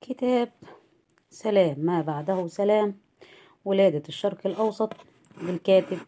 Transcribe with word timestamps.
كتاب 0.00 0.48
سلام 1.30 1.74
ما 1.78 2.00
بعده 2.02 2.46
سلام. 2.46 2.94
ولادة 3.64 4.02
الشرق 4.08 4.46
الأوسط 4.46 4.92
للكاتب 5.42 5.98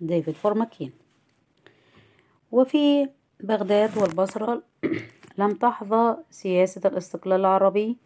ديفيد 0.00 0.34
فرومكين. 0.34 0.92
وفي 2.52 3.08
بغداد 3.40 3.98
والبصرة 3.98 4.62
لم 5.38 5.54
تحظى 5.54 6.16
سياسة 6.30 6.80
الاستقلال 6.84 7.40
العربي 7.40 7.96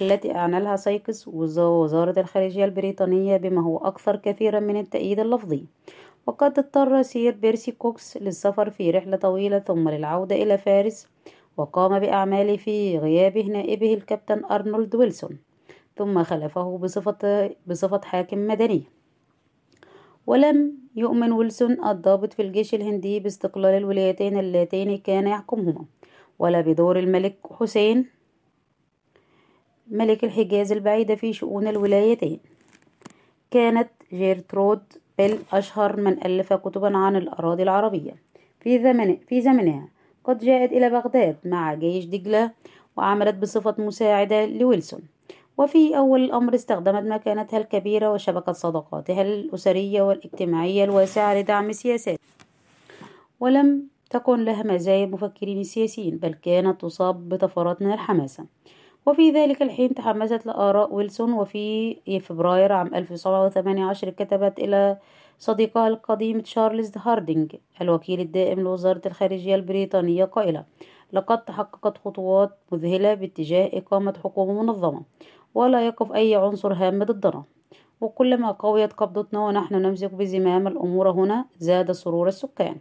التي 0.00 0.34
أعلنها 0.34 0.76
سايكس 0.76 1.28
وزارة 1.28 2.20
الخارجية 2.20 2.64
البريطانية 2.64 3.36
بما 3.36 3.62
هو 3.62 3.78
أكثر 3.78 4.16
كثيرا 4.16 4.60
من 4.60 4.76
التأييد 4.80 5.20
اللفظي. 5.20 5.64
وقد 6.26 6.58
اضطر 6.58 7.02
سير 7.02 7.32
بيرسي 7.32 7.72
كوكس 7.72 8.16
للسفر 8.16 8.70
في 8.70 8.90
رحلة 8.90 9.16
طويلة 9.16 9.58
ثم 9.58 9.88
للعودة 9.88 10.36
إلى 10.36 10.58
فارس. 10.58 11.06
وقام 11.56 11.98
بأعماله 11.98 12.56
في 12.56 12.98
غيابه 12.98 13.42
نائبه 13.42 13.94
الكابتن 13.94 14.44
أرنولد 14.44 14.94
ويلسون 14.94 15.38
ثم 15.96 16.22
خلفه 16.24 16.78
بصفة, 16.78 17.50
بصفة 17.66 18.00
حاكم 18.04 18.46
مدني. 18.46 18.84
ولم 20.26 20.78
يؤمن 20.96 21.32
ويلسون 21.32 21.84
الضابط 21.84 22.32
في 22.32 22.42
الجيش 22.42 22.74
الهندي 22.74 23.20
باستقلال 23.20 23.74
الولايتين 23.74 24.38
اللتين 24.38 24.98
كان 24.98 25.26
يحكمهما 25.26 25.84
ولا 26.38 26.60
بدور 26.60 26.98
الملك 26.98 27.36
حسين 27.60 28.06
ملك 29.90 30.24
الحجاز 30.24 30.72
البعيدة 30.72 31.14
في 31.14 31.32
شؤون 31.32 31.68
الولايتين. 31.68 32.40
كانت 33.50 33.88
جيرترود 34.12 34.82
بيل 35.18 35.38
أشهر 35.52 35.96
من 35.96 36.26
ألف 36.26 36.52
كتبا 36.52 36.96
عن 36.96 37.16
الأراضي 37.16 37.62
العربية 37.62 38.16
في, 38.60 38.82
زمن 38.82 39.16
في 39.16 39.40
زمنها. 39.40 39.88
قد 40.30 40.38
جاءت 40.38 40.72
إلى 40.72 40.90
بغداد 40.90 41.36
مع 41.44 41.74
جيش 41.74 42.04
دجلة 42.04 42.50
وعملت 42.96 43.34
بصفة 43.34 43.74
مساعدة 43.78 44.46
لويلسون. 44.46 45.00
وفي 45.58 45.96
أول 45.96 46.24
الأمر 46.24 46.54
استخدمت 46.54 47.02
مكانتها 47.02 47.58
الكبيرة 47.58 48.12
وشبكة 48.12 48.52
صداقاتها 48.52 49.22
الأسرية 49.22 50.02
والاجتماعية 50.02 50.84
الواسعة 50.84 51.34
لدعم 51.34 51.72
سياسات 51.72 52.18
ولم 53.40 53.82
تكن 54.10 54.44
لها 54.44 54.62
مزايا 54.62 55.04
المفكرين 55.04 55.60
السياسيين 55.60 56.16
بل 56.16 56.34
كانت 56.34 56.80
تصاب 56.80 57.28
بطفرات 57.28 57.82
من 57.82 57.92
الحماسة. 57.92 58.44
وفي 59.06 59.30
ذلك 59.30 59.62
الحين 59.62 59.94
تحمست 59.94 60.46
لآراء 60.46 60.94
ويلسون 60.94 61.32
وفي 61.32 61.96
فبراير 62.20 62.72
عام 62.72 62.94
1918 62.94 64.10
كتبت 64.10 64.58
إلى 64.58 64.96
صديقها 65.40 65.88
القديم 65.88 66.40
تشارلز 66.40 66.92
هاردينج 66.96 67.56
الوكيل 67.80 68.20
الدائم 68.20 68.60
لوزارة 68.60 69.00
الخارجية 69.06 69.54
البريطانية 69.54 70.24
قائلة 70.24 70.64
لقد 71.12 71.44
تحققت 71.44 71.98
خطوات 71.98 72.58
مذهلة 72.72 73.14
باتجاه 73.14 73.70
إقامة 73.78 74.14
حكومة 74.24 74.62
منظمة 74.62 75.02
ولا 75.54 75.86
يقف 75.86 76.12
أي 76.12 76.34
عنصر 76.34 76.72
هام 76.72 77.04
ضدنا. 77.04 77.44
وكلما 78.00 78.50
قويت 78.50 78.92
قبضتنا 78.92 79.40
ونحن 79.40 79.74
نمسك 79.74 80.14
بزمام 80.14 80.66
الأمور 80.66 81.10
هنا 81.10 81.44
زاد 81.58 81.92
سرور 81.92 82.28
السكان. 82.28 82.76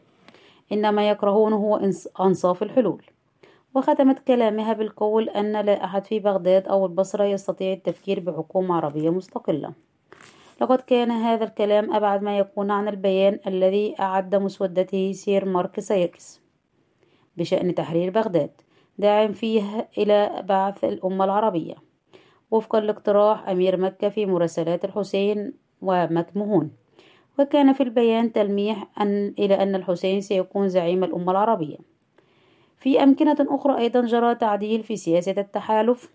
إن 0.71 0.90
ما 0.90 1.09
يكرهونه 1.09 1.55
هو 1.55 1.91
أنصاف 2.19 2.63
الحلول. 2.63 3.03
وختمت 3.75 4.19
كلامها 4.19 4.73
بالقول 4.73 5.29
أن 5.29 5.51
لا 5.51 5.83
أحد 5.85 6.05
في 6.05 6.19
بغداد 6.19 6.67
أو 6.67 6.85
البصرة 6.85 7.23
يستطيع 7.23 7.73
التفكير 7.73 8.19
بحكومة 8.19 8.75
عربية 8.75 9.09
مستقلة. 9.09 9.88
لقد 10.61 10.81
كان 10.81 11.11
هذا 11.11 11.43
الكلام 11.43 11.93
أبعد 11.93 12.23
ما 12.23 12.37
يكون 12.37 12.71
عن 12.71 12.87
البيان 12.87 13.39
الذي 13.47 13.95
أعد 13.99 14.35
مسودته 14.35 15.11
سير 15.11 15.45
مارك 15.45 15.79
سايكس 15.79 16.41
بشأن 17.37 17.75
تحرير 17.75 18.09
بغداد 18.09 18.51
دعا 18.97 19.31
فيه 19.31 19.89
إلى 19.97 20.43
بعث 20.49 20.83
الأمة 20.83 21.25
العربية. 21.25 21.75
وفقا 22.51 22.79
لاقتراح 22.79 23.49
أمير 23.49 23.77
مكة 23.77 24.09
في 24.09 24.25
مراسلات 24.25 24.85
الحسين 24.85 25.53
ومكماهون. 25.81 26.71
وكان 27.39 27.73
في 27.73 27.83
البيان 27.83 28.31
تلميح 28.31 28.87
أن 29.01 29.33
إلى 29.39 29.63
أن 29.63 29.75
الحسين 29.75 30.21
سيكون 30.21 30.69
زعيم 30.69 31.03
الأمة 31.03 31.31
العربية. 31.31 31.77
في 32.77 33.03
أمكنة 33.03 33.37
أخرى 33.39 33.77
أيضا 33.77 34.01
جرى 34.01 34.35
تعديل 34.35 34.83
في 34.83 34.97
سياسة 34.97 35.35
التحالف 35.37 36.09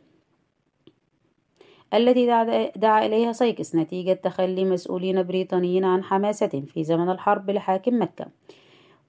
التي 1.95 2.27
دعا 2.77 3.07
إليها 3.07 3.33
سايكس 3.33 3.75
نتيجة 3.75 4.13
تخلي 4.13 4.65
مسؤولين 4.65 5.23
بريطانيين 5.23 5.85
عن 5.85 6.05
حماسه 6.05 6.63
في 6.67 6.85
زمن 6.85 7.11
الحرب 7.11 7.51
لحاكم 7.51 8.03
مكة. 8.03 8.27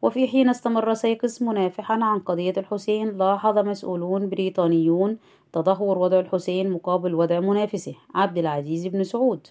وفي 0.02 0.28
حين 0.28 0.50
استمر 0.50 0.94
سايكس 0.94 1.42
منافحا 1.42 2.04
عن 2.04 2.20
قضية 2.20 2.54
الحسين 2.58 3.18
لاحظ 3.18 3.58
مسؤولون 3.58 4.30
بريطانيون 4.30 5.18
تدهور 5.54 5.98
وضع 5.98 6.20
الحسين 6.20 6.72
مقابل 6.72 7.16
وضع 7.16 7.40
منافسه. 7.40 7.96
عبد 8.16 8.38
العزيز 8.38 8.88
بن 8.88 9.04
سعود 9.04 9.48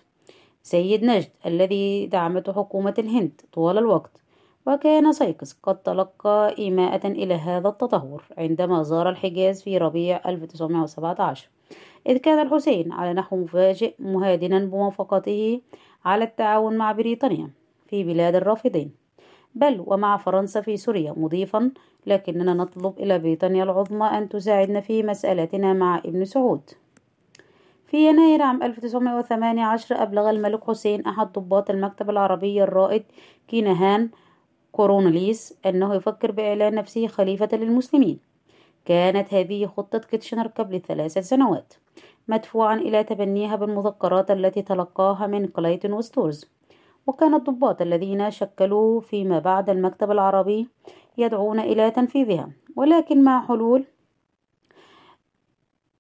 سيد 0.63 1.05
نجد 1.05 1.31
الذي 1.47 2.07
دعمته 2.07 2.53
حكومة 2.53 2.95
الهند 2.99 3.41
طوال 3.53 3.79
الوقت. 3.79 4.11
وكان 4.67 5.13
سايكس 5.13 5.53
قد 5.63 5.77
تلقى 5.83 6.55
إيماءة 6.59 7.07
إلى 7.07 7.35
هذا 7.35 7.69
التدهور 7.69 8.23
عندما 8.39 8.83
زار 8.83 9.09
الحجاز 9.09 9.63
في 9.63 9.79
ربيع 9.79 10.21
1917 10.27 11.49
إذ 12.07 12.17
كان 12.17 12.47
الحسين 12.47 12.93
على 12.93 13.13
نحو 13.13 13.37
مفاجئ 13.37 13.95
مهادنا 13.99 14.59
بموافقته 14.59 15.61
على 16.05 16.25
التعاون 16.25 16.77
مع 16.77 16.93
بريطانيا 16.93 17.51
في 17.87 18.05
بلاد 18.05 18.35
الرافضين. 18.35 18.91
بل 19.55 19.85
ومع 19.87 20.17
فرنسا 20.17 20.61
في 20.61 20.77
سوريا 20.77 21.15
مضيفا 21.17 21.71
لكننا 22.07 22.55
نطلب 22.55 22.99
إلى 22.99 23.19
بريطانيا 23.19 23.65
العظمى 23.65 24.07
أن 24.07 24.29
تساعدنا 24.29 24.81
في 24.81 25.03
مسألتنا 25.03 25.73
مع 25.73 25.99
ابن 25.99 26.25
سعود. 26.25 26.71
في 27.87 28.09
يناير 28.09 28.43
عام 28.43 28.63
1918 28.63 30.03
أبلغ 30.03 30.31
الملك 30.31 30.65
حسين 30.65 31.07
أحد 31.07 31.33
ضباط 31.33 31.71
المكتب 31.71 32.11
العربي 32.11 32.63
الرائد 32.63 33.05
كينهان 33.49 34.11
كورونليس 34.73 35.55
أنه 35.67 35.95
يفكر 35.95 36.31
بإعلان 36.31 36.75
نفسه 36.75 37.07
خليفة 37.07 37.49
للمسلمين. 37.53 38.19
كانت 38.85 39.35
هذه 39.35 39.67
خطة 39.67 39.99
كيتشنر 39.99 40.47
قبل 40.47 40.81
ثلاثة 40.81 41.21
سنوات. 41.21 41.75
مدفوعا 42.29 42.77
إلى 42.77 43.05
تبنيها 43.05 43.57
بالمذكرات 43.57 44.31
التي 44.31 44.63
تلقاها 44.63 45.27
من 45.27 45.47
كلايتون 45.47 45.93
وستورز. 45.93 46.47
وكان 47.07 47.35
الضباط 47.35 47.83
الذين 47.83 48.31
شكلوا 48.31 49.01
فيما 49.01 49.39
بعد 49.39 49.71
المكتب 49.71 50.11
العربي 50.11 50.69
يدعون 51.19 51.61
إلى 51.61 51.91
تنفيذها. 51.91 52.49
ولكن 52.77 53.25
مع 53.25 53.47
حلول 53.47 53.85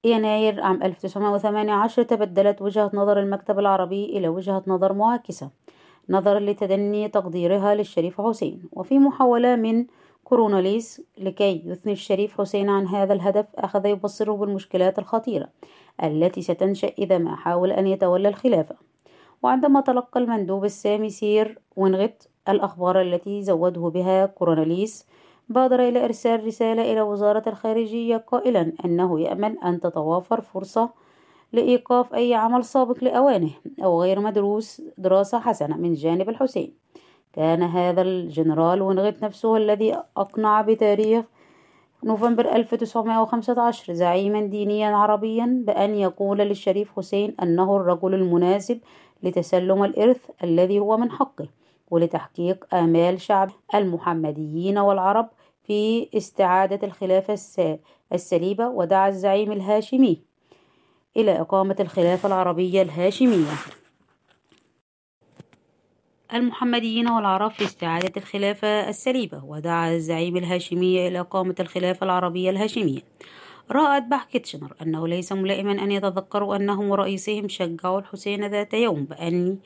يناير 0.04 0.60
عام 0.60 0.82
1918 0.82 2.02
تبدلت 2.02 2.62
وجهة 2.62 2.90
نظر 2.94 3.20
المكتب 3.20 3.58
العربي 3.58 4.04
إلى 4.04 4.28
وجهة 4.28 4.62
نظر 4.66 4.92
معاكسة 4.92 5.50
نظرا 6.08 6.40
لتدني 6.40 7.08
تقديرها 7.08 7.74
للشريف 7.74 8.20
حسين. 8.20 8.62
وفي 8.72 8.98
محاولة 8.98 9.56
من 9.56 9.86
كوروناليس 10.24 11.02
لكي 11.18 11.62
يثني 11.66 11.92
الشريف 11.92 12.40
حسين 12.40 12.68
عن 12.68 12.86
هذا 12.86 13.12
الهدف 13.12 13.46
أخذ 13.54 13.86
يبصره 13.86 14.32
بالمشكلات 14.32 14.98
الخطيرة. 14.98 15.48
التي 16.02 16.42
ستنشأ 16.42 16.88
إذا 16.98 17.18
ما 17.18 17.36
حاول 17.36 17.70
أن 17.70 17.86
يتولى 17.86 18.28
الخلافة. 18.28 18.76
وعندما 19.42 19.80
تلقى 19.80 20.20
المندوب 20.20 20.64
السامي 20.64 21.10
سير 21.10 21.58
وينغت 21.76 22.28
الأخبار 22.48 23.00
التي 23.00 23.42
زوده 23.42 23.80
بها 23.80 24.26
كوروناليس 24.26 25.06
بادر 25.48 25.88
إلى 25.88 26.04
إرسال 26.04 26.46
رسالة 26.46 26.92
إلى 26.92 27.00
وزارة 27.00 27.42
الخارجية 27.46 28.16
قائلا 28.16 28.72
أنه 28.84 29.20
يأمل 29.20 29.58
أن 29.64 29.80
تتوافر 29.80 30.40
فرصة 30.40 30.90
لإيقاف 31.52 32.14
أي 32.14 32.34
عمل 32.34 32.64
سابق 32.64 33.04
لأوانه 33.04 33.50
أو 33.84 34.02
غير 34.02 34.20
مدروس 34.20 34.82
دراسة 34.98 35.38
حسنة 35.40 35.76
من 35.76 35.94
جانب 35.94 36.28
الحسين. 36.28 36.74
كان 37.32 37.62
هذا 37.62 38.02
الجنرال 38.02 38.82
وينغت 38.82 39.24
نفسه 39.24 39.56
الذي 39.56 39.96
أقنع 40.16 40.60
بتاريخ 40.60 41.24
نوفمبر 42.04 42.54
1915 42.56 43.92
زعيما 43.92 44.40
دينيا 44.40 44.96
عربيا 44.96 45.62
بأن 45.66 45.94
يقول 45.94 46.38
للشريف 46.38 46.92
حسين 46.96 47.34
أنه 47.42 47.76
الرجل 47.76 48.14
المناسب 48.14 48.80
لتسلم 49.22 49.84
الإرث 49.84 50.30
الذي 50.42 50.78
هو 50.78 50.96
من 50.96 51.10
حقه 51.10 51.48
ولتحقيق 51.90 52.74
آمال 52.74 53.20
شعب 53.20 53.50
المحمديين 53.74 54.78
والعرب 54.78 55.28
في 55.62 56.08
استعادة 56.16 56.86
الخلافة 56.86 57.78
السليبة 58.12 58.68
ودعا 58.68 59.08
الزعيم 59.08 59.52
الهاشمي 59.52 60.18
إلى 61.16 61.40
إقامة 61.40 61.76
الخلافة 61.80 62.26
العربية 62.26 62.82
الهاشمية. 62.82 63.52
المحمديين 66.34 67.08
والعرب 67.08 67.50
في 67.50 67.64
استعادة 67.64 68.12
الخلافة 68.16 68.88
السليبة 68.88 69.44
ودعا 69.44 69.92
الزعيم 69.92 70.36
الهاشمي 70.36 71.08
إلى 71.08 71.20
إقامة 71.20 71.54
الخلافة 71.60 72.04
العربية 72.04 72.50
الهاشمية. 72.50 73.00
رأت 73.70 74.02
بح 74.02 74.24
كيتشنر 74.24 74.72
أنه 74.82 75.08
ليس 75.08 75.32
ملائما 75.32 75.72
أن 75.72 75.92
يتذكروا 75.92 76.56
أنهم 76.56 76.90
ورئيسهم 76.90 77.48
شجعوا 77.48 77.98
الحسين 77.98 78.46
ذات 78.46 78.74
يوم 78.74 79.04
بأن 79.04 79.58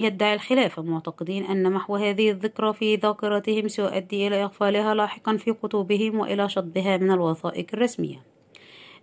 يدعي 0.00 0.34
الخلافة 0.34 0.82
معتقدين 0.82 1.44
أن 1.44 1.72
محو 1.72 1.96
هذه 1.96 2.30
الذكرى 2.30 2.72
في 2.72 2.96
ذاكرتهم 2.96 3.68
سيؤدي 3.68 4.26
إلى 4.26 4.42
إغفالها 4.44 4.94
لاحقا 4.94 5.36
في 5.36 5.52
كتبهم 5.52 6.18
وإلى 6.18 6.48
شطبها 6.48 6.96
من 6.96 7.10
الوثائق 7.10 7.66
الرسمية. 7.74 8.31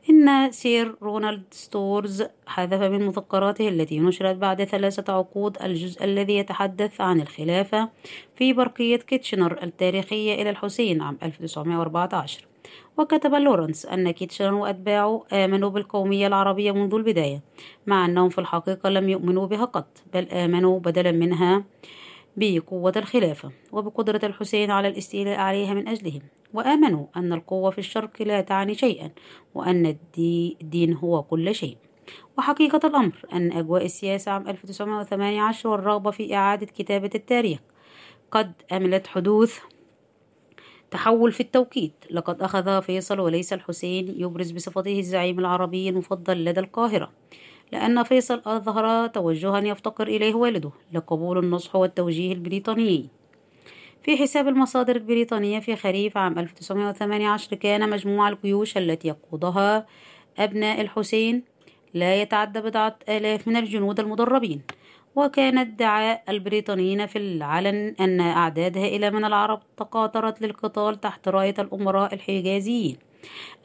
إن 0.10 0.52
سير 0.52 0.96
رونالد 1.02 1.44
ستورز 1.52 2.24
حذف 2.48 2.82
من 2.82 3.06
مذكراته 3.06 3.70
التي 3.70 4.00
نشرت 4.00 4.36
بعد 4.36 4.64
ثلاثة 4.64 5.14
عقود 5.14 5.58
الجزء 5.64 6.04
الذي 6.04 6.38
يتحدث 6.38 7.02
عن 7.02 7.22
الخلافة 7.22 7.90
في 8.36 8.54
برقية 8.54 8.98
كيتشنر 8.98 9.64
التاريخية 9.64 10.42
إلى 10.42 10.50
الحسين 10.50 11.02
عام 11.02 11.18
1914 11.24 12.48
وكتب 12.98 13.34
لورنس 13.34 13.86
أن 13.86 14.12
كيتشنر 14.12 14.54
وأتباعه 14.54 15.24
آمنوا 15.34 15.70
بالقومية 15.70 16.28
العربية 16.28 16.72
منذ 16.72 16.96
البداية 16.96 17.42
مع 17.88 18.06
أنهم 18.06 18.30
في 18.30 18.40
الحقيقة 18.40 18.90
لم 18.90 19.10
يؤمنوا 19.10 19.48
بها 19.48 19.66
قط 19.66 19.98
بل 20.14 20.30
آمنوا 20.30 20.80
بدلا 20.80 21.12
منها 21.12 21.64
بقوة 22.40 22.94
الخلافة 22.96 23.52
وبقدرة 23.72 24.20
الحسين 24.24 24.72
على 24.72 24.88
الاستيلاء 24.88 25.40
عليها 25.40 25.74
من 25.74 25.88
أجلهم 25.88 26.22
وآمنوا 26.54 27.06
أن 27.16 27.34
القوة 27.34 27.72
في 27.72 27.78
الشرق 27.78 28.22
لا 28.22 28.42
تعني 28.42 28.76
شيئا 28.76 29.12
وأن 29.54 29.98
الدين 30.18 30.94
هو 30.94 31.24
كل 31.24 31.56
شيء. 31.56 31.78
وحقيقة 32.38 32.88
الأمر 32.88 33.26
أن 33.34 33.52
أجواء 33.52 33.86
السياسة 33.86 34.32
عام 34.32 34.48
1918 34.48 35.70
والرغبة 35.70 36.12
في 36.12 36.36
إعادة 36.36 36.66
كتابة 36.66 37.10
التاريخ 37.16 37.60
قد 38.32 38.52
أملت 38.72 39.08
حدوث 39.08 39.60
تحول 40.92 41.32
في 41.32 41.40
التوقيت. 41.40 41.94
لقد 42.12 42.42
أخذ 42.42 42.82
فيصل 42.82 43.20
وليس 43.20 43.54
الحسين 43.54 44.22
يبرز 44.22 44.52
بصفته 44.52 45.00
الزعيم 45.00 45.40
العربي 45.40 45.90
المفضل 45.90 46.46
لدى 46.46 46.60
القاهرة. 46.60 47.12
لأن 47.72 48.04
فيصل 48.04 48.42
أظهر 48.46 49.08
توجها 49.08 49.60
يفتقر 49.60 50.08
إليه 50.08 50.34
والده 50.34 50.72
لقبول 50.94 51.38
النصح 51.38 51.76
والتوجيه 51.76 52.34
البريطاني. 52.34 53.10
في 54.04 54.18
حساب 54.18 54.48
المصادر 54.48 54.96
البريطانية 54.96 55.60
في 55.60 55.76
خريف 55.76 56.18
عام 56.18 56.40
1918 56.40 57.56
كان 57.56 57.90
مجموع 57.90 58.30
الجيوش 58.30 58.78
التي 58.78 59.08
يقودها 59.08 59.86
أبناء 60.38 60.82
الحسين 60.82 61.44
لا 61.94 62.22
يتعدى 62.22 62.62
بضعة 62.62 62.96
آلاف 63.10 63.48
من 63.48 63.58
الجنود 63.58 64.00
المدربين. 64.00 64.62
وكان 65.16 65.58
ادعاء 65.58 66.24
البريطانيين 66.30 67.06
في 67.06 67.18
العلن 67.18 67.96
أن 68.00 68.22
أعداد 68.22 68.78
هائلة 68.78 69.10
من 69.10 69.26
العرب 69.26 69.62
تقاطرت 69.78 70.42
للقتال 70.42 71.00
تحت 71.02 71.28
راية 71.28 71.56
الأمراء 71.60 72.14
الحجازيين. 72.14 73.09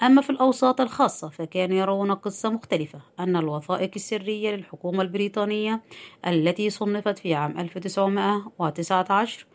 أما 0.03 0.23
في 0.23 0.31
الأوساط 0.31 0.81
الخاصة 0.81 1.29
فكانوا 1.29 1.77
يرون 1.77 2.15
قصة 2.15 2.51
مختلفة 2.51 3.01
أن 3.21 3.37
الوثائق 3.37 3.91
السرية 3.97 4.51
للحكومة 4.51 5.03
البريطانية 5.03 5.83
التي 6.27 6.71
صنفت 6.71 7.19
في 7.19 7.35
عام 7.35 7.59
1919 7.61 9.47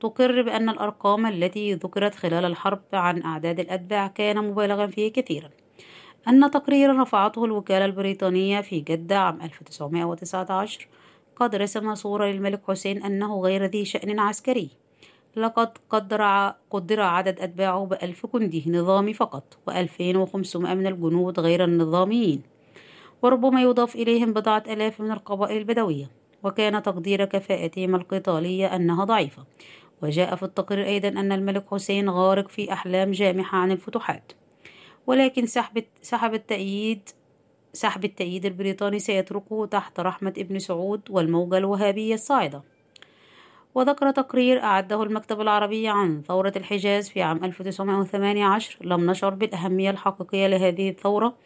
تقر 0.00 0.42
بأن 0.42 0.68
الأرقام 0.68 1.26
التي 1.26 1.74
ذكرت 1.74 2.14
خلال 2.14 2.44
الحرب 2.44 2.82
عن 2.92 3.22
أعداد 3.22 3.60
الأتباع 3.60 4.06
كان 4.06 4.38
مبالغا 4.38 4.86
فيه 4.86 5.12
كثيرا. 5.12 5.50
أن 6.28 6.50
تقريرا 6.50 7.02
رفعته 7.02 7.44
الوكالة 7.44 7.84
البريطانية 7.84 8.60
في 8.60 8.80
جدة 8.80 9.18
عام 9.18 9.42
1919 9.42 10.88
قد 11.36 11.54
رسم 11.54 11.94
صورة 11.94 12.26
للملك 12.26 12.62
حسين 12.68 13.02
أنه 13.02 13.40
غير 13.40 13.64
ذي 13.64 13.84
شأن 13.84 14.18
عسكري. 14.18 14.70
لقد 15.36 15.78
قدر, 15.90 16.52
قدر 16.70 17.00
عدد 17.00 17.40
أتباعه 17.40 17.84
بألف 17.84 18.26
جندي 18.36 18.64
نظامي 18.66 19.14
فقط 19.14 19.58
وألفين 19.66 20.16
وخمسمائة 20.16 20.74
من 20.74 20.86
الجنود 20.86 21.40
غير 21.40 21.64
النظاميين. 21.64 22.42
وربما 23.22 23.62
يضاف 23.62 23.94
إليهم 23.94 24.32
بضعة 24.32 24.62
آلاف 24.68 25.00
من 25.00 25.10
القبائل 25.10 25.56
البدوية. 25.56 26.10
وكان 26.42 26.82
تقدير 26.82 27.24
كفاءتهم 27.24 27.94
القتالية 27.94 28.76
أنها 28.76 29.04
ضعيفة. 29.04 29.44
وجاء 30.02 30.34
في 30.34 30.42
التقرير 30.42 30.86
أيضا 30.86 31.08
أن 31.08 31.32
الملك 31.32 31.64
حسين 31.70 32.10
غارق 32.10 32.48
في 32.48 32.72
أحلام 32.72 33.10
جامحة 33.10 33.58
عن 33.58 33.70
الفتوحات. 33.70 34.32
ولكن 35.06 35.46
سحب 35.46 35.84
سحب 36.02 36.34
التأييد 36.34 37.08
سحب 37.72 38.04
التأييد 38.04 38.46
البريطاني 38.46 38.98
سيتركه 38.98 39.66
تحت 39.66 40.00
رحمة 40.00 40.34
ابن 40.38 40.58
سعود 40.58 41.00
والموجة 41.10 41.58
الوهابية 41.58 42.14
الصاعدة. 42.14 42.62
وذكر 43.74 44.10
تقرير 44.10 44.62
أعده 44.62 45.02
المكتب 45.02 45.40
العربي 45.40 45.88
عن 45.88 46.22
ثورة 46.28 46.52
الحجاز 46.56 47.08
في 47.08 47.22
عام 47.22 47.44
1918 47.44 48.86
لم 48.86 49.10
نشعر 49.10 49.34
بالأهمية 49.34 49.90
الحقيقية 49.90 50.46
لهذه 50.46 50.90
الثورة 50.90 51.36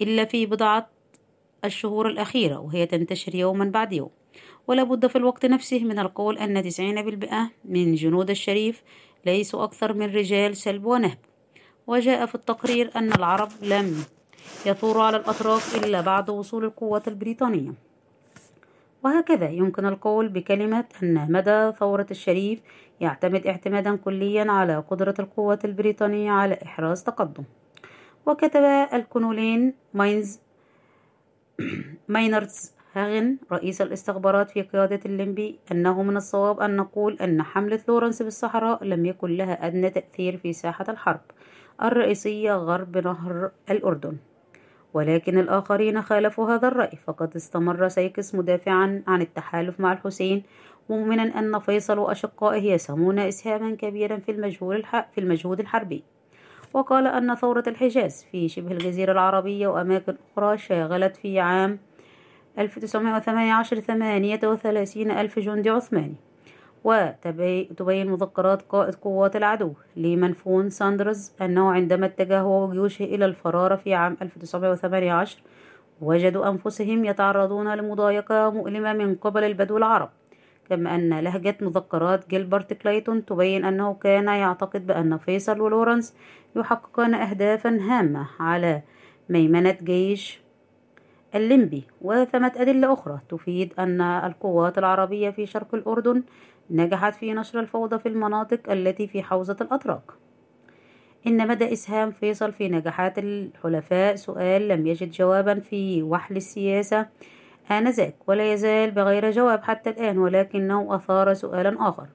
إلا 0.00 0.24
في 0.24 0.46
بضعة 0.46 0.88
الشهور 1.64 2.08
الأخيرة 2.08 2.58
وهي 2.58 2.86
تنتشر 2.86 3.34
يوما 3.34 3.64
بعد 3.64 3.92
يوم. 3.92 4.10
ولا 4.66 4.82
بد 4.82 5.06
في 5.06 5.16
الوقت 5.16 5.46
نفسه 5.46 5.84
من 5.84 5.98
القول 5.98 6.38
أن 6.38 6.62
90% 6.62 7.50
من 7.64 7.94
جنود 7.94 8.30
الشريف 8.30 8.82
ليسوا 9.26 9.64
أكثر 9.64 9.92
من 9.92 10.06
رجال 10.06 10.56
سلب 10.56 10.84
ونهب. 10.84 11.18
وجاء 11.86 12.26
في 12.26 12.34
التقرير 12.34 12.90
أن 12.96 13.12
العرب 13.12 13.48
لم 13.62 14.04
يثوروا 14.66 15.02
على 15.02 15.16
الأطراف 15.16 15.84
إلا 15.84 16.00
بعد 16.00 16.30
وصول 16.30 16.64
القوات 16.64 17.08
البريطانية. 17.08 17.91
وهكذا 19.04 19.48
يمكن 19.48 19.86
القول 19.86 20.28
بكلمة 20.28 20.84
أن 21.02 21.32
مدى 21.32 21.72
ثورة 21.72 22.06
الشريف 22.10 22.60
يعتمد 23.00 23.46
اعتمادا 23.46 23.96
كليا 23.96 24.52
على 24.52 24.76
قدرة 24.76 25.14
القوات 25.18 25.64
البريطانية 25.64 26.30
على 26.30 26.58
إحراز 26.62 27.02
تقدم. 27.04 27.44
وكتب 28.26 28.62
الكونولين 28.92 29.74
ماينز 29.94 30.40
ماينرز 32.08 32.72
هاغن 32.94 33.38
رئيس 33.52 33.82
الاستخبارات 33.82 34.50
في 34.50 34.62
قيادة 34.62 35.00
الليمبي 35.06 35.58
أنه 35.72 36.02
من 36.02 36.16
الصواب 36.16 36.60
أن 36.60 36.76
نقول 36.76 37.18
أن 37.20 37.42
حملة 37.42 37.80
لورنس 37.88 38.22
بالصحراء 38.22 38.84
لم 38.84 39.06
يكن 39.06 39.36
لها 39.36 39.66
أدنى 39.66 39.90
تأثير 39.90 40.36
في 40.36 40.52
ساحة 40.52 40.84
الحرب 40.88 41.20
الرئيسية 41.82 42.52
غرب 42.52 42.98
نهر 42.98 43.50
الأردن. 43.70 44.16
ولكن 44.94 45.38
الآخرين 45.38 46.02
خالفوا 46.02 46.54
هذا 46.54 46.68
الرأي 46.68 46.96
فقد 47.06 47.36
استمر 47.36 47.88
سيكس 47.88 48.34
مدافعا 48.34 49.02
عن 49.06 49.22
التحالف 49.22 49.80
مع 49.80 49.92
الحسين 49.92 50.42
مؤمنا 50.90 51.22
أن 51.22 51.58
فيصل 51.58 51.98
وأشقائه 51.98 52.72
يسهمون 52.72 53.18
إسهاما 53.18 53.76
كبيرا 53.76 54.16
في 54.16 54.32
المجهود, 54.32 54.82
في 55.14 55.18
المجهود 55.18 55.60
الحربي. 55.60 56.02
وقال 56.74 57.06
أن 57.06 57.34
ثورة 57.34 57.64
الحجاز 57.66 58.26
في 58.32 58.48
شبه 58.48 58.72
الجزيرة 58.72 59.12
العربية 59.12 59.66
وأماكن 59.66 60.16
أخرى 60.32 60.58
شاغلت 60.58 61.16
في 61.16 61.40
عام 61.40 61.78
1918 62.58 63.80
38 63.80 65.10
ألف 65.10 65.38
جندي 65.38 65.70
عثماني. 65.70 66.31
وتبين 66.84 68.10
مذكرات 68.10 68.62
قائد 68.62 68.94
قوات 68.94 69.36
العدو 69.36 69.72
ليمان 69.96 70.32
فون 70.32 70.70
ساندرز 70.70 71.32
أنه 71.42 71.72
عندما 71.72 72.06
اتجه 72.06 72.40
هو 72.40 72.68
وجيوشه 72.68 73.04
إلى 73.04 73.24
الفرارة 73.24 73.76
في 73.76 73.94
عام 73.94 74.16
1918 74.22 75.42
وجدوا 76.00 76.48
أنفسهم 76.48 77.04
يتعرضون 77.04 77.74
لمضايقة 77.74 78.50
مؤلمة 78.50 78.92
من 78.92 79.14
قبل 79.14 79.44
البدو 79.44 79.76
العرب. 79.76 80.10
كما 80.68 80.94
أن 80.94 81.20
لهجة 81.20 81.56
مذكرات 81.60 82.28
جيلبرت 82.28 82.72
كلايتون 82.72 83.24
تبين 83.24 83.64
أنه 83.64 83.94
كان 83.94 84.26
يعتقد 84.26 84.86
بأن 84.86 85.18
فيصل 85.18 85.60
ولورنس 85.60 86.14
يحققان 86.56 87.14
أهدافا 87.14 87.78
هامة 87.80 88.26
على 88.40 88.82
ميمنة 89.28 89.78
جيش 89.82 90.40
الليمبي 91.34 91.84
وثمة 92.00 92.52
أدلة 92.56 92.92
أخرى 92.92 93.20
تفيد 93.28 93.72
أن 93.78 94.00
القوات 94.00 94.78
العربية 94.78 95.30
في 95.30 95.46
شرق 95.46 95.74
الأردن 95.74 96.22
نجحت 96.70 97.14
في 97.14 97.34
نشر 97.34 97.60
الفوضى 97.60 97.98
في 97.98 98.08
المناطق 98.08 98.70
التي 98.70 99.06
في 99.06 99.22
حوزة 99.22 99.56
الأتراك. 99.60 100.02
إن 101.26 101.48
مدى 101.48 101.72
إسهام 101.72 102.10
فيصل 102.10 102.52
في 102.52 102.68
نجاحات 102.68 103.18
الحلفاء 103.18 104.14
سؤال 104.16 104.68
لم 104.68 104.86
يجد 104.86 105.10
جوابا 105.10 105.60
في 105.60 106.02
وحل 106.02 106.36
السياسة 106.36 107.06
آنذاك 107.70 108.14
ولا 108.26 108.52
يزال 108.52 108.90
بغير 108.90 109.30
جواب 109.30 109.62
حتى 109.62 109.90
الآن 109.90 110.18
ولكنه 110.18 110.94
أثار 110.94 111.34
سؤالا 111.34 111.88
آخر. 111.88 112.06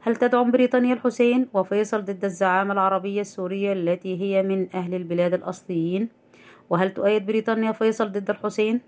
هل 0.00 0.16
تدعم 0.16 0.50
بريطانيا 0.50 0.94
الحسين 0.94 1.48
وفيصل 1.54 2.04
ضد 2.04 2.24
الزعامة 2.24 2.72
العربية 2.72 3.20
السورية 3.20 3.72
التي 3.72 4.20
هي 4.20 4.42
من 4.42 4.66
أهل 4.74 4.94
البلاد 4.94 5.34
الأصليين؟ 5.34 6.08
وهل 6.70 6.90
تؤيد 6.90 7.26
بريطانيا 7.26 7.72
فيصل 7.72 8.12
ضد 8.12 8.30
الحسين؟ 8.30 8.80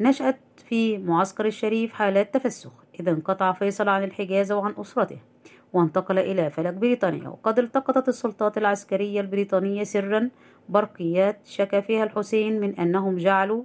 نشأت 0.00 0.40
في 0.56 0.98
معسكر 0.98 1.46
الشريف 1.46 1.92
حالات 1.92 2.34
تفسخ 2.34 2.72
إذ 3.00 3.08
انقطع 3.08 3.52
فيصل 3.52 3.88
عن 3.88 4.04
الحجاز 4.04 4.52
وعن 4.52 4.74
أسرته 4.78 5.18
وانتقل 5.72 6.18
إلى 6.18 6.50
فلك 6.50 6.74
بريطانيا 6.74 7.28
وقد 7.28 7.58
التقطت 7.58 8.08
السلطات 8.08 8.58
العسكرية 8.58 9.20
البريطانية 9.20 9.84
سرا 9.84 10.30
برقيات 10.68 11.38
شكى 11.44 11.82
فيها 11.82 12.04
الحسين 12.04 12.60
من 12.60 12.74
أنهم 12.74 13.16
جعلوا 13.16 13.64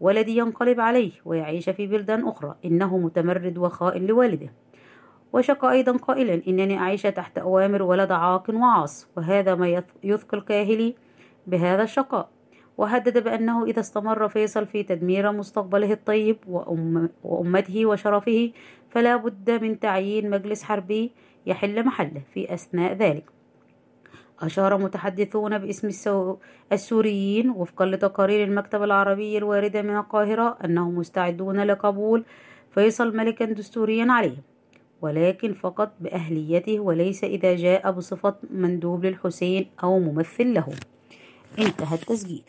ولدي 0.00 0.36
ينقلب 0.36 0.80
عليه 0.80 1.12
ويعيش 1.24 1.70
في 1.70 1.86
بلدان 1.86 2.28
أخرى 2.28 2.54
إنه 2.64 2.98
متمرد 2.98 3.58
وخائن 3.58 4.06
لوالده. 4.06 4.52
وشق 5.32 5.64
أيضا 5.64 5.96
قائلا 5.96 6.42
إنني 6.48 6.78
أعيش 6.78 7.02
تحت 7.02 7.38
أوامر 7.38 7.82
ولد 7.82 8.12
عاق 8.12 8.50
وعاص 8.50 9.08
وهذا 9.16 9.54
ما 9.54 9.82
يثقل 10.02 10.40
كاهلي 10.40 10.94
بهذا 11.46 11.82
الشقاء. 11.82 12.35
وهدد 12.78 13.24
بأنه 13.24 13.64
إذا 13.64 13.80
استمر 13.80 14.28
فيصل 14.28 14.66
في 14.66 14.82
تدمير 14.82 15.32
مستقبله 15.32 15.92
الطيب 15.92 16.36
وأم 16.48 17.08
وأمته 17.24 17.86
وشرفه 17.86 18.50
فلا 18.90 19.16
بد 19.16 19.50
من 19.50 19.80
تعيين 19.80 20.30
مجلس 20.30 20.62
حربي 20.62 21.12
يحل 21.46 21.84
محله 21.84 22.22
في 22.34 22.54
أثناء 22.54 22.92
ذلك. 22.92 23.24
أشار 24.40 24.78
متحدثون 24.78 25.58
باسم 25.58 25.88
السوريين 26.72 27.50
وفقا 27.50 27.86
لتقارير 27.86 28.44
المكتب 28.44 28.82
العربي 28.82 29.38
الواردة 29.38 29.82
من 29.82 29.96
القاهرة 29.96 30.58
أنهم 30.64 30.94
مستعدون 30.94 31.60
لقبول 31.60 32.24
فيصل 32.70 33.16
ملكا 33.16 33.44
دستوريا 33.44 34.06
عليهم 34.10 34.42
ولكن 35.02 35.52
فقط 35.52 35.92
بأهليته 36.00 36.80
وليس 36.80 37.24
إذا 37.24 37.56
جاء 37.56 37.90
بصفة 37.90 38.34
مندوب 38.50 39.04
للحسين 39.04 39.66
أو 39.82 39.98
ممثل 39.98 40.54
له. 40.54 40.68
انتهى 41.58 41.94
التسجيل. 41.94 42.44